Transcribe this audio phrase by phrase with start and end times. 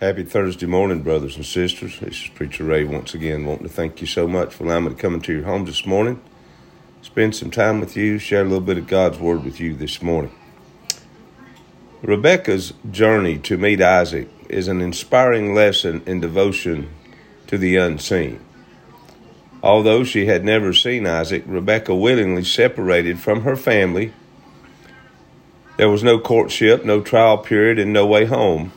[0.00, 2.00] Happy Thursday morning, brothers and sisters.
[2.00, 4.90] This is Preacher Ray once again, wanting to thank you so much for allowing me
[4.90, 6.20] to come into your home this morning,
[7.00, 10.02] spend some time with you, share a little bit of God's Word with you this
[10.02, 10.32] morning.
[12.02, 16.90] Rebecca's journey to meet Isaac is an inspiring lesson in devotion
[17.46, 18.40] to the unseen.
[19.62, 24.12] Although she had never seen Isaac, Rebecca willingly separated from her family.
[25.76, 28.72] There was no courtship, no trial period, and no way home.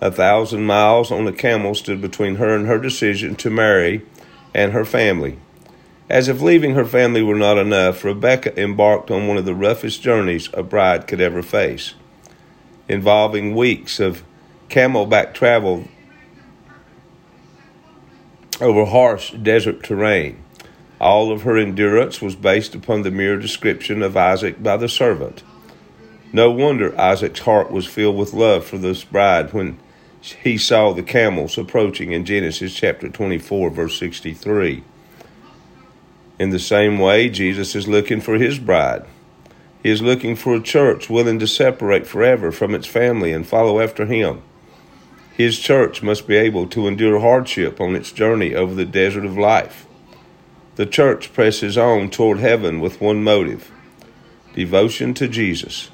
[0.00, 4.02] A thousand miles on a camel stood between her and her decision to marry
[4.54, 5.38] and her family.
[6.08, 10.00] As if leaving her family were not enough, Rebecca embarked on one of the roughest
[10.00, 11.94] journeys a bride could ever face,
[12.88, 14.22] involving weeks of
[14.68, 15.88] camelback travel
[18.60, 20.42] over harsh desert terrain.
[21.00, 25.42] All of her endurance was based upon the mere description of Isaac by the servant.
[26.32, 29.78] No wonder Isaac's heart was filled with love for this bride when
[30.20, 34.82] he saw the camels approaching in Genesis chapter 24, verse 63.
[36.38, 39.04] In the same way, Jesus is looking for his bride.
[39.82, 43.80] He is looking for a church willing to separate forever from its family and follow
[43.80, 44.42] after him.
[45.32, 49.38] His church must be able to endure hardship on its journey over the desert of
[49.38, 49.86] life.
[50.74, 53.70] The church presses on toward heaven with one motive
[54.54, 55.90] devotion to Jesus.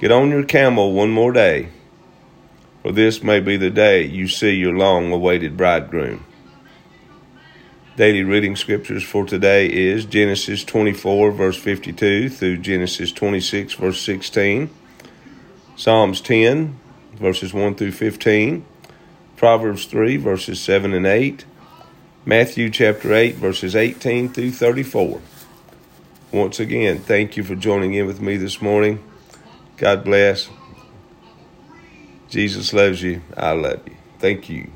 [0.00, 1.68] Get on your camel one more day,
[2.82, 6.24] for this may be the day you see your long awaited bridegroom.
[7.96, 14.70] Daily reading scriptures for today is Genesis 24, verse 52 through Genesis 26, verse 16,
[15.76, 16.78] Psalms 10,
[17.14, 18.64] verses 1 through 15,
[19.36, 21.44] Proverbs 3, verses 7 and 8,
[22.24, 25.20] Matthew chapter 8, verses 18 through 34.
[26.32, 29.02] Once again, thank you for joining in with me this morning.
[29.76, 30.48] God bless.
[32.30, 33.22] Jesus loves you.
[33.36, 33.96] I love you.
[34.20, 34.70] Thank you.